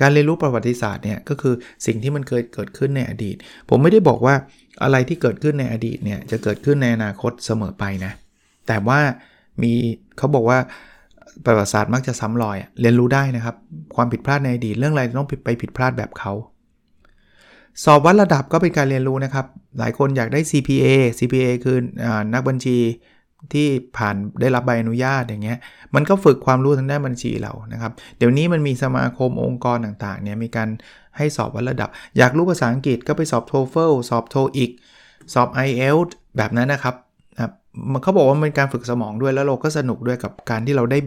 [0.00, 1.54] การเรียนรู้ประวัติศาสตร์เนี่ยก็คือ
[1.86, 3.36] สิ่งที่มันเคยเกิดขึ้นในอดีต
[3.68, 4.34] ผมไม่ได้บอกว่า
[4.82, 8.12] อะไรที่เกิดขึ้นในอดีตเนี่ยจะเกิดขึ้นในอนาคตเสมอไปนะ
[8.66, 9.00] แต่ว่า
[9.62, 9.72] มี
[10.18, 10.58] เขาบอกว่า
[11.44, 13.56] ประวัติศาสตร์มักจะซ้ำรอยเรียนรู้ได้นะครับ
[13.96, 16.32] ความผิดพลาดในอดีตเรื่องอะไรต้องไปผิดพลาดแบบเขา
[17.84, 19.46] สอบวัดระดับก็เป็นการเรียนรู้นะครับ
[19.78, 20.86] หลายคนอยากได้ CPA
[21.18, 22.76] CPA คืออนักบัญชี
[23.52, 25.58] ที่ผ่านได้รับใบอนุญาตอย่างเงี้ย
[25.94, 30.68] มันก็ฝึกความรู้ทางด้านบัญชีเรานะครับ เดี๋ยวนี้มันมีสมาคมองค์กรต่างๆเนี่ยมีการ
[31.16, 31.88] ให้สอบวัดระดับ
[32.18, 34.70] อยากรู้ภาษาอังกฤษก็ไปสอบ TOEFL สอบ TOEIC
[35.34, 36.94] สอบ IELTS แบบนั้นนะครับ
[37.34, 37.50] นะ
[37.92, 40.98] มันเขาบอกว่ามันเป็นการฝึกสมองด้วยแล้วเราก็สนุกด้วยกับการที่เราได้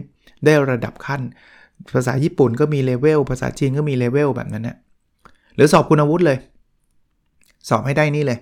[0.44, 1.20] ได้ระดับขั้น
[1.94, 4.76] ภาษาญี่ปุ่นก็มีเลเวลภาษาจีนก็มีเลเวลแบบนั้นนะ
[5.56, 6.38] หรือสอบคุณวุฒิเลย
[7.68, 8.38] สอบให้ได้นี่เลย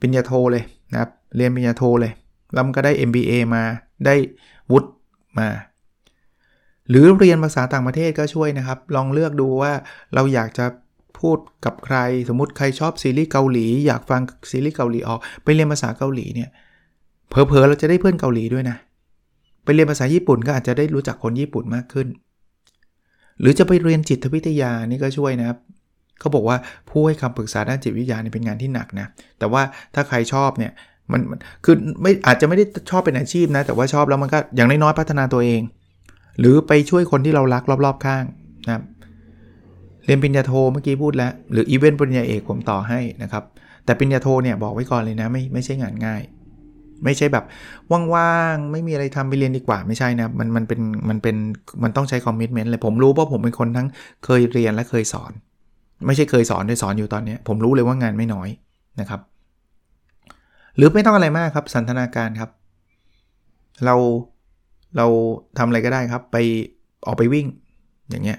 [0.00, 2.12] ปริญญาโทเลยนะครับเรียนปริญญาโทเลย
[2.52, 3.62] แล้วมันก็ได้ MBA มา
[4.06, 4.14] ได้
[4.70, 4.88] วุฒิ
[5.38, 5.48] มา
[6.88, 9.72] หรือเรียนภาษาต่างประเทศก็ช่วยนะครับ ลองเลือกดูว่า
[10.14, 10.66] เราอยากจะ
[11.18, 11.96] พูดกับใคร
[12.28, 16.50] สมมติใครชอบซีรีส์เกาหลี อยากฟังซีรีส์เกาหลีออกไปเรียนภาษาเกาหลีเนี่ย
[17.28, 18.76] เผลอๆเราจะได้เพื่อนเกาหลีด้วยนะ
[19.64, 22.08] ไปเรียนภาษาญี่ปุ่นก็อาจจะได้รู้จักคนญี่ปุ่นมากขึ้น
[23.40, 25.58] หรือจะไปเรียนจิตวิทยานี่ก็ช่วยนะครับ
[26.20, 26.56] เขาบอกว่า
[26.90, 29.06] ผู้ให้คำปรึกษาด้านจิตวิทยานี่เป็นงานที่หนักนะ
[29.38, 29.62] แต่ว่า
[29.94, 30.72] ถ้าใครชอบเนี่ย
[31.12, 31.20] มัน
[31.64, 35.60] คือไม่อาจจะไม่ได้ชอบเป็นอาชีพนะ แต่ว่าชอบแล้วมันก็อย่างน้อยๆพัฒนาตัวเอง
[36.38, 38.24] หรือไปช่วยคนที่เรารักรอบๆข้าง
[38.66, 38.82] นะครับ
[40.04, 43.44] เรียนปริญญาโทเมื่อกี้พูดแล้ว หรืออีเวนต์ปริญญาเอกผมต่อให้นะครับ
[43.84, 46.22] แต่ปริญญาโทเนี่ยบอกไว้ก่อนเลยนะไม่ไม่ใช่งานง่าย
[47.04, 47.44] ไม่ใช่แบบ
[48.14, 51.36] ว่างๆ ไม่มีอะไรทำไปเรียนดีกว่าไม่ใช่นะมันมันเป็นมันเป็น
[51.82, 53.86] มันต้องใช้ commitment เลยผมรู้เพราะผมเป็นคนทั้ง
[54.24, 55.32] เคยเรียนและเคยสอน
[56.06, 58.48] ไม่ใช่เคยสอนด้วยสอนอยู่ตอนนี้ผมรู้เลยว่างานไม่น้อย
[59.00, 59.20] นะครับ
[60.76, 62.50] หรือไม่ต้องอะไรมากครับ สันทนาการครับ
[63.84, 63.94] เรา
[64.96, 65.06] เรา
[65.58, 66.36] ทำอะไรก็ได้ครับ ไป
[67.06, 67.46] ออกไปวิ่ง
[68.10, 68.38] อย่างเงี้ย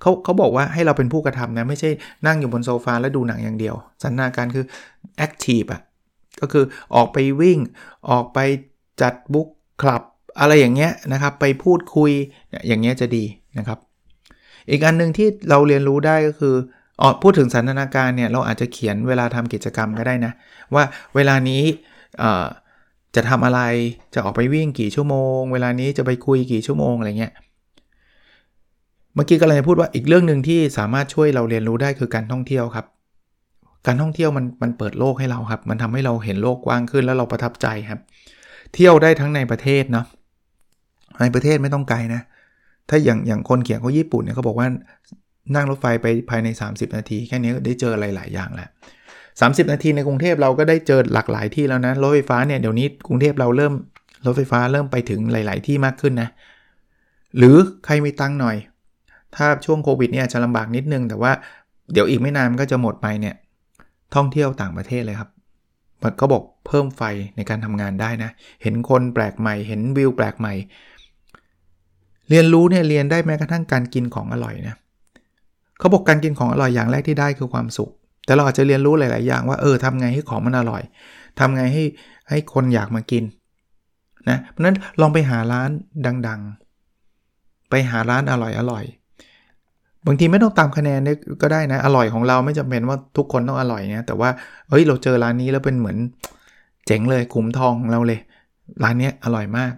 [0.00, 1.90] เขาเขาบอกว่าให้เราเป็นผู้กระทำนะไม่ใช่
[2.26, 4.64] นั่งอยู่บนโซฟาแล้วดูหนังอย่างเดียว สันทนาการคือ
[5.16, 5.80] แอคทีฟอะ
[6.40, 7.58] ก็คือออกไปวิ่ง
[8.10, 8.38] ออกไป
[9.02, 9.48] จัดบุ๊ก
[9.82, 10.02] คลับ
[10.40, 12.10] อะไรอย่างเงี้ยนะครับ ไปพูดคุย
[12.66, 13.24] อย่างเงี้ยจะดี
[13.58, 13.78] นะครับ
[14.70, 16.54] อีกอันหนึ่งที่เราเรียนรู้ได้ก็คือ
[17.00, 20.32] ออพูดถึงสันทนาการเนี่ยเราอาจจะเขียนเวลาทำกิจกรรมก็ได้นะ
[20.74, 21.62] ว่าเวลานี้
[23.14, 23.60] จะทำอะไร
[24.14, 27.32] จะออกไปวิ่งกี่ชั่วโมง เวลานี้จะไปคุยกี่ชั่วโมงอะไรเงี้ย
[29.14, 32.86] เมื่อกี้ก็เลยพูดว่าอีกเรื่องหนึ่งที่สามารถช่วยเราเรียนรู้ได้คือการท่องเที่ยวครับ
[33.86, 38.00] การท่องเที่ยวมันมันเปิดโลกให้เราครับ มันทำให้เราเห็นโลกกว้างขึ้นแล้วเราประทับใจครับ
[38.74, 40.06] เที่ยวได้ทั้งในประเทศเนาะ
[41.20, 42.20] ในประเทศไม่ต้องไกลนะ
[42.88, 44.68] ถ้าอย่างอย่างคนเขียนเขาญี่ปุ่นเนี่ยเขาบอกว่า
[45.54, 48.68] นั่งรถไฟไปภายใน 30 นาที แค่นี้ได้เจออะไรหลายอย่างแล้ว
[49.40, 53.74] 30 นาทีในกรุงเทพเราก็ได้เจอหลากหลายที่แล้วนะรถไฟฟ้าเนี่ยเดี๋ยวนี้กรุงเทพเราเริ่ม
[54.26, 56.28] รถไฟฟ้าเริ่มไปถึงหลาย ๆ ที่มากขึ้นนะ
[57.36, 58.56] หรือใครมีตังหน่อย
[59.36, 61.32] ถ้าช่วงโควิดเนี่ยจะลำบากนิดนึง แต่ว่า
[61.92, 63.34] เดี๋ยวอีกไม่นานมันก็จะหมดไปเนี่ย
[64.14, 65.30] ท่องเที่ยวต่างประเทศเลยครับ
[66.02, 67.02] มันก็บอกเพิ่มไฟ
[67.36, 68.30] ในการทำงานได้นะ
[68.62, 70.54] เห็นคนแปลกใหม่ เห็นวิวแปลกใหม่
[72.28, 74.76] เรียนรู้เนี่ยเรียนได้แม้กระทั่งการกินของอร่อยนะ
[75.78, 77.90] เขาบอกการกินของอร่อยอย่างแรกที่ได้คือความสุข
[78.24, 80.82] แต่เราอาจจะเรียนรู้หลาย ๆ อย่างว่าเออทำไงให้ของมันอร่อย
[81.38, 81.84] ทำไงให้
[82.28, 83.24] ให้คนอยากมากิน
[84.28, 85.70] นะเพราะนั้นลองไปหาร้าน
[86.28, 86.40] ดัง
[87.06, 88.84] ๆ ไปหาร้านอร่อยอร่อย
[90.06, 91.00] บางทีไม่ต้องตามคะแนน
[91.42, 94.30] ก็ได้นะ อร่อยของเราไม่จำเป็นว่าทุกคนต้องอร่อยนะแต่ว่า
[94.68, 95.98] เฮ้ยเราเจอร้านนี้แล้วเป็นเหมือน
[96.86, 98.20] เจ๋งเลยขุมทองของเราเลย
[98.82, 99.74] ร้านนี้อร่อยมาก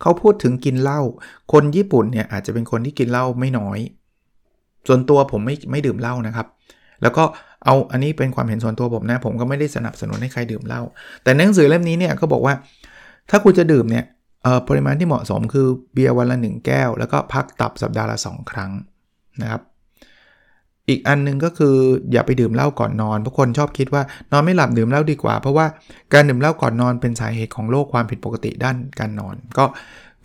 [0.00, 1.00] เขาพูดถึงกินเหล้า
[1.52, 3.78] คนญี่ปุ่นเนี่ยอาจจะเป็นคนที่กินเหล้าไม่น้อย
[4.88, 6.46] ส่วนตัวผมไม่ไม่ดื่มเหล้านะครับ
[7.02, 7.24] แล้วก็
[7.64, 10.82] เอาอันนี้เป็นความเห็นส่วนตัวผมนะ ผมก็ไม่ได้สนับสนุนให้ใครดื่มเหล้า
[11.22, 12.54] แต่หนังสือเล่มนี้เนี่ยเขาบอกว่า
[13.30, 14.04] ถ้าคุณจะดื่มเนี่ย
[14.68, 18.70] ปริมาณที่เหมาะสมคือเบียร์วันละ 1 แก้ว แล้วก็พักตับสัปดาห์ละ 2 ครั้ง
[19.42, 19.62] นะครับ
[20.88, 21.76] อีกอันนึงก็คือ
[22.12, 25.66] อย่าไปดื่มเหล้าก่อนนอนเพราะคนชอบคิดว่านอนไม่หลับดื่มเหล้าดีกว่า เพราะว่า
[26.12, 29.64] การดื่มเหล้าก่อนนอนเป็นสาเหตุของโรคความผิดปกติด้านการนอน ก็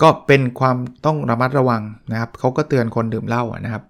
[0.02, 3.84] ก็เป็นความต้องระมัดระวังนะครับเขาก็เตือนคนดื่มเหล้านะครับ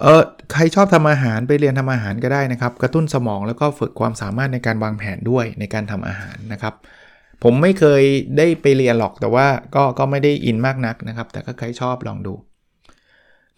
[0.00, 6.74] เออใครชอบทำอาหารไปเรียนทำอาหารก็ได้นะครับ กระตุ้นสมองแล้วก็ฝึกความสามารถในการวางแผนด้วยในการทำอาหารนะครับ
[7.42, 8.02] ผมไม่เคย
[8.38, 12.34] ได้ไปเรียนหรอกแต่ว่าก็ก็ไม่ได้อินมากนักนะครับ แต่ก็ใครชอบลองดู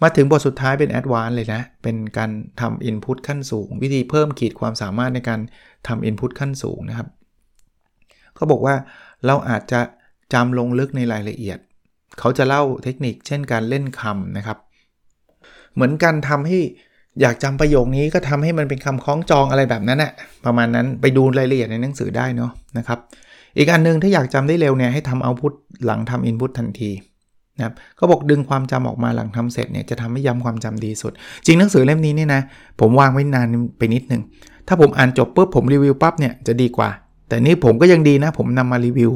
[0.03, 5.41] มาถึงบทสุดท้ายเป็น advance เลยนะ เป็นการทำ input ขั้นสูง วิธีเพิ่มขีดความสามารถในการ
[5.89, 7.09] ทำ input ขั้นสูงนะครับ
[8.35, 8.75] เขาบอกว่า
[9.27, 9.81] เราอาจจะ
[10.33, 11.59] จำลงลึกในรายละเอียด
[12.19, 14.59] เขาจะเล่าเทคนิคเช่นการเล่นคำนะครับ
[15.75, 16.59] เหมือนกันทำให้
[17.21, 20.13] อยากจำประโยคนี้ก็ทำให้มันเป็นคำคล้องจองอะไรแบบนั้นแหะ
[20.45, 22.99] ประมาณนั้นไปดูรายละเอียดในหนังสือได้เนาะนะครับ
[23.59, 25.53] อีกอันนึงถ้าอยากจำได้เร็วเนี่ยให้ทำเอาพุท
[25.85, 26.91] หลังทำอินพุตทันที
[27.57, 31.13] นะครับเขาบอกดึงความจำออกมาหลังทำเสร็จเนี่ยจะทำให้ย้ำความจำดีสุด
[31.47, 32.43] จริงหนังสือเล่มนี้เนี่ยนะ
[32.81, 33.47] ผมวางไว้นาน
[33.79, 34.23] ไปนิดนึง
[34.69, 36.91] ถ้าผมอ่านจบปุ๊บผมรีวิวปั๊บเนี่ยจะดีกว่า
[37.29, 39.11] แต่นี่ผมก็ยังดีนะผมนำมารีวิว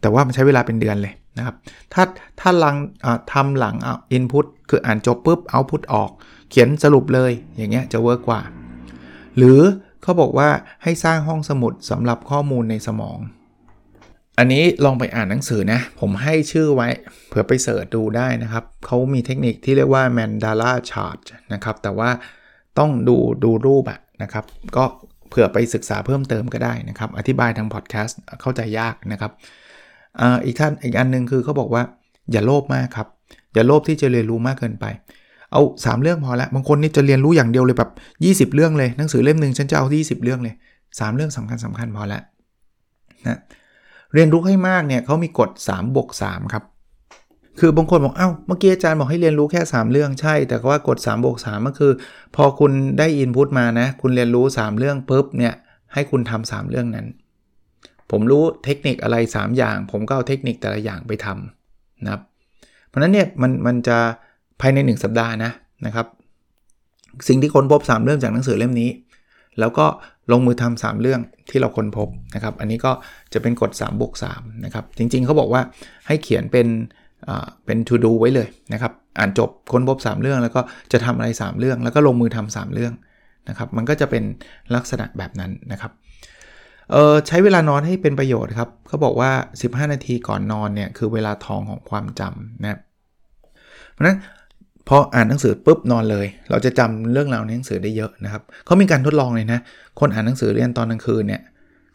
[0.00, 1.56] แต่ว่ามันใช้เวลาเป็นเดือนเลย นะครับ
[1.92, 2.04] ถ้า
[2.40, 2.76] ถ้าหลัง
[3.32, 3.76] ทำหลัง
[4.12, 6.10] อินพุตคืออ่านจบปุ๊บเอาพุตออก
[6.50, 8.40] เขียนสรุปเลยอย่างเงี้ยจะเวิร์กกว่า
[9.36, 9.60] หรือ
[10.02, 10.48] เขาบอกว่า
[10.82, 13.18] ให้สร้างห้องสมุดสำหรับข้อมูลในสมอง
[14.38, 16.88] อันนี้ลองไปอ่านหนังสือนะ ผมให้ชื่อไว้
[17.28, 21.18] เผื่อไปเสิร์ชดูได้นะครับ เขามีเทคนิคที่เรียกว่า Mandala Chart
[21.52, 22.10] นะครับ แต่ว่า
[22.78, 24.44] ต้องดูดูรูปอะนะครับ
[24.76, 24.84] ก็
[25.28, 29.32] เผื่อไปศึกษาเพิ่มเติมก็ได้นะครับ อธิบายทางพอดแคสต์เข้าใจยากนะครับ
[30.44, 31.82] อีกท่านอีกอันนึงคือเขาบอกว่า
[32.32, 33.08] อย่าโลภมากครับ
[33.54, 34.84] อย่าโลภที่จะเรียนรู้มากเกินไป
[35.52, 37.90] เอา 3 เรื่องพอละบางคนนี่จะเรียนรู้อย่างเดียวเลยแบบ
[38.50, 42.20] 20 เรื่องเลยหนังสือเล่มหนึ่งฉันจะเอาที่20 เรื่องเลย 3 เรื่องสำคัญสำคัญพอละ
[43.26, 43.38] นะ
[44.14, 46.64] เรียนรู้ให้มากเนี่ยเขามีกฎ3บวก3ครับ
[47.60, 51.92] คือบางคนบอกเอา้าเมื่อกี้อาจารย์บอกให้เรียนรู้แค่ 3 เรื่องใช่ แต่ว่ากฎ3บวก3ก็คือ
[52.36, 55.54] พอคุณได้อินพุตมานะ คุณเรียนรู้ 3 เรื่องปุ๊บเนี่ย
[55.92, 57.06] ให้คุณทำ3เรื่องนั้น
[58.10, 62.22] ผมรู้เทคนิคอะไร 3 อย่าง ผมก็เอาเทคนิคแต่ละอย่างไปทำนะครับ
[62.88, 63.98] เพราะนั้นเนี่ยมันมันจะ
[64.60, 65.52] ภายใน 1 สัปดาห์นะ
[65.86, 66.06] นะครับ
[67.28, 68.90] สิ่งที่ค้นพบ 3 เรื่องจากหนังสือเล่มนี้
[69.60, 69.86] แล้วก็
[70.32, 72.92] ลงมือทำ3เรื่องที่เราค้นพบนะครับ อันนี้ก็
[73.32, 75.62] จะเป็นกฎ3บวก3นะครับ จริงๆเขาบอกว่า
[76.06, 76.66] ให้เขียนเป็น
[77.66, 80.60] เป็น to do ไว้เลยนะครับ อ่านจบค้นพบ 3 เรื่อง แล้วก็
[80.92, 82.92] จะทำอะไร 3 เรื่อง แล้วก็ลงมือทำ3เรื่อง
[83.48, 84.24] นะครับ มันก็จะเป็น
[84.74, 85.92] ลักษณะแบบนั้นนะครับ
[86.92, 89.30] เออใช้เวลานอนให้เป็นประโยชน์ครับเขาบอกว่า
[89.62, 92.78] 15 นาทีก่อนนอนเนี่ยคือเวลาทองของความจำนะ
[93.92, 94.18] เพราะนั้น
[94.88, 99.60] พออ่านหนังสือปุ๊บนอนเลย เราจะจำเรื่องราวในหนังสือได้เยอะนะครับเขามีการทดลองเลยนะ
[100.00, 101.42] คนอ่านหนังสือเรียนตอนกลางคืนเนี่ย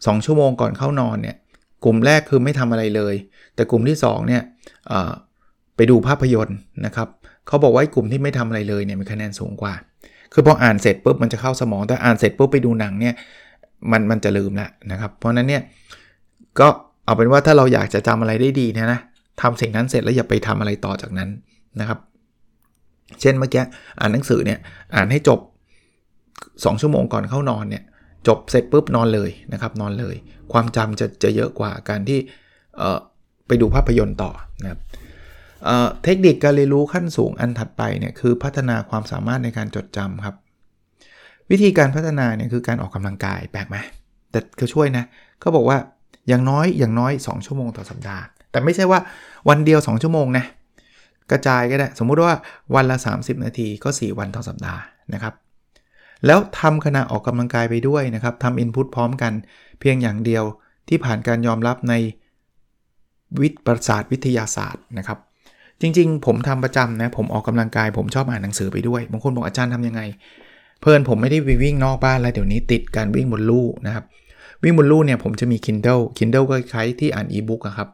[0.05, 1.35] สชั่วโมงก่อนเข้านอนเนี่ย
[1.83, 3.15] กลุ่มแรกคือไม่ทำอะไรเลย
[3.55, 4.41] แต่กลุ่มที่2เนี่ย
[5.75, 7.07] ไปดูภาพยนตร์นะครับ
[7.47, 9.73] เขาบอกว่ากลุ่มที่ไม่ทำอะไรเลยเนี่ยมีคะแนนสูงกว่า
[10.33, 13.13] คือพออ่านเสร็จปุ๊บมันจะเข้าสมองแต่อ่านเสร็จปุ๊บไปดูหนังเนี่ย
[13.91, 15.63] มันมันจะลืมแล้วนะครับ เพราะนั้นเนี่ย
[16.59, 16.67] ก็
[17.05, 18.99] เอาเป็นว่าถ้าเราอยากจะจำอะไรได้ดีเนี่ยนะ
[19.41, 21.29] ทำสิ่งนั้นเสร็จแล้วอย่าไปทำอะไรต่อจากนั้น
[21.79, 21.99] นะครับ
[23.21, 23.63] เช่นเมื่อกี้
[23.99, 24.59] อ่านหนังสือเนี่ย
[24.95, 25.39] อ่านให้จบ
[26.11, 27.83] 2 ชั่วโมงก่อนเข้านอนเนี่ย
[28.27, 30.15] จบเสร็จปุ๊บนอนเลยนะครับนอนเลย
[30.51, 32.19] ความจำจะจะเยอะกว่าการที่
[33.47, 34.31] ไปดูภาพยนตร์ต่อ
[34.63, 34.79] นะครับ
[36.03, 40.35] เทคนิคการเรียนรู้ขั้นสูงอันถัดไปเนี่ยคือพัฒนาความสามารถในการจดจำครับ
[41.51, 43.77] วิธีการพัฒนาเนี่ยคือการออกกำลังกายแปลกไหม
[44.31, 45.05] แต่เขาช่วยนะ
[45.39, 45.77] เขาบอกว่า
[46.27, 48.99] อย่างน้อยอย่างน้อย 2 ชั่วโมงต่อสัปดาห์ แต่ไม่ใช่ว่า
[49.49, 50.45] วันเดียว 2 ชั่วโมงนะ
[51.31, 52.33] กระจายก็ได้ สมมุติว่า
[52.75, 54.81] วันละ 30 นาทีก็ 4 วันต่อสัปดาห์
[55.13, 55.33] นะครับ
[56.25, 59.33] แล้วทำขณะออกกำลังกายไปด้วยนะครับทำอินพุตพร้อมกัน
[59.79, 60.43] เพียงอย่างเดียว
[60.89, 61.93] ที่ผ่านการยอมรับใน
[63.41, 65.19] วิทยาศาสตร์วิทยาศาสตร์นะครับ
[65.81, 70.01] จริงๆ ผมทำประจำนะผมออกกำลังกาย ผมชอบอ่านหนังสือไปด้วยบางคนบอกอาจารย์ทำยังไง
[70.81, 74.05] เพื่อนผมไม่ได้ไปวิ่งนอกบ้านแล้วเดี๋ยวนี้ติดการวิ่งบนลู่นะครับ
[74.63, 77.89] วิ่งบนลู่เนี่ยผมจะมี Kindle Kindle ก็คล้ายที่อ่านอีบุ๊กครับ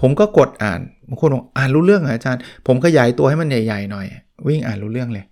[0.00, 4.06] ผมก็กดอ่านบางคนบอกอ่านรู้เรื่องเหรออาจารย์ ผมขยายตัวให้มันใหญ่ๆหน่อย
[4.48, 5.24] วิ่งอ่านรู้เรื่องเลย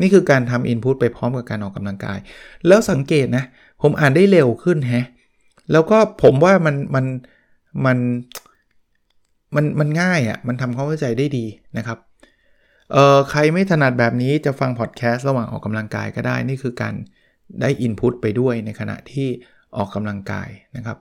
[0.00, 2.18] นี่คือการทำอินพุตไปพร้อมกับการออกกำลังกาย
[2.66, 3.44] แล้วสังเกตนะ
[3.82, 5.06] ผมอ่านได้เร็วขึ้นแฮะ
[5.72, 7.04] แล้วก็ผมว่ามันมัน
[7.86, 7.98] มัน
[9.54, 11.44] มันมันง่ายอะ่ะมันทำความเข้าใจได้ดี
[11.76, 11.98] นะครับ
[12.92, 16.94] เออใครไม่ถนัดแบบนี้จะฟังพอดแคสต์ระหว่างออกกำลังกายก็ได้ นี่คือการ
[17.60, 19.28] ได้อินพุตไปด้วยในขณะที่
[19.76, 20.98] ออกกำลังกายนะครับ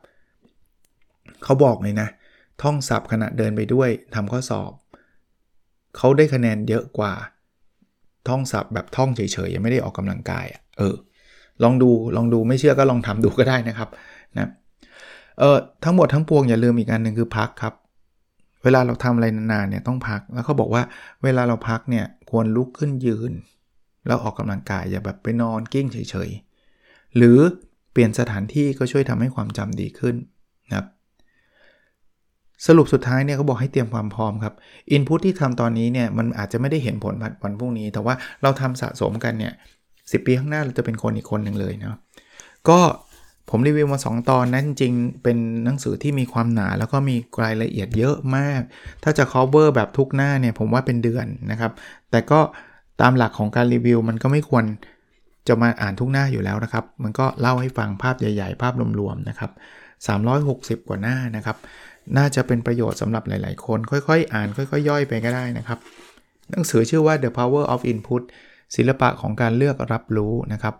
[1.43, 2.07] เขาบอกเลยนะ
[2.61, 4.71] ท่องศัพท์ขณะเดินไปด้วยทำข้อสอบ
[5.97, 7.13] เขาได้คะแนนเยอะกว่า
[8.27, 10.45] ท่องศัพท์แบบท่องเฉยๆ ยังไม่ได้ออกกำลังกาย
[10.77, 10.95] เออ
[11.63, 13.89] ลองดูลองดูไม่เชื่อก็ลองทำดูก็ได้นะครับ
[14.37, 14.49] นะ
[15.39, 17.73] เออทั้งหมดทั้งปวงอย่าลืมอีกอันหนึ่งคือพักครับ
[18.63, 20.83] เวลาเราทำอะไรนานๆเนี่ยต้องพัก แล้วเขาบอกว่า
[21.23, 23.31] เวลาเราพักเนี่ยควรลุกขึ้นยืน
[24.07, 27.39] แล้วออกกำลังกายอย่าแบบไปนอนกิ้งเฉยๆ หรือ
[27.91, 30.15] เปลี่ยนสถานที่ก็ช่วยทำให้ความจำดีขึ้น
[30.67, 30.87] นะครับ
[32.67, 34.53] สรุปสุดท้ายเนี่ยเขาบอกให้เตรียมความพร้อมครับ
[34.91, 39.53] อินพุตที่ทำตอนนี้เนี่ยมันอาจจะไม่ได้เห็นผลวันพรุ่งนี้ แต่ว่าเราทำสะสมกันเนี่ย
[40.11, 41.95] สิปีข้างหน้าเราจะเป็นคนอีกคนหนึ่งเลยเนาะ
[42.69, 42.79] ก็
[43.49, 48.61] ผมรีวิวมา 2 ตอนนั้นจริงเป็นหนังสือที่มีความหนาแล้วก็มีรายละเอียดเยอะมาก
[49.03, 51.71] ถ้าจะ cover แบบทุกหน้าเนี่ยผมว่าเป็นเดือนนะครับ
[52.11, 52.39] แต่ก็
[53.01, 54.65] ตามหลักของการรีวิวมันก็ไม่ควร
[55.47, 59.51] จะมาอ่านทุกหน้าอยู่แล้วนะครับ มันก็เล่าให้ฟังภาพใหญ่ ๆ ภาพรวมๆนะครับ
[60.19, 61.57] 360 กว่าหน้านะครับ
[62.17, 65.79] น่าจะเป็นประโยชน์สำหรับหลายๆ คน ค่อยๆอ่านค่อยๆย่อยไปก็ได้นะครับ
[66.51, 68.21] หนังสือชื่อว่า The Power of Input
[68.75, 70.75] ศิลปะของการเลือกรับรู้นะครับ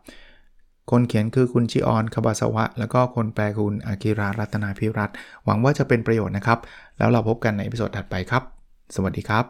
[0.92, 5.10] คนเขียนคือคุณชิออนคบาสวะ แล้วก็คนแปลคุณอากิรารัตนาพิรัต
[5.46, 6.60] หวังว่าจะเป็นประโยชน์นะครับ
[6.98, 8.44] แล้วเราพบกันในพิโซดถัดไปครับ
[8.96, 9.46] สวัสดีครับ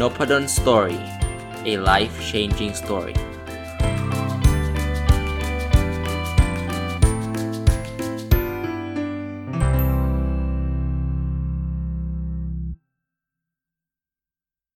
[0.00, 1.00] n o p a d o n Story
[1.72, 3.29] a life changing story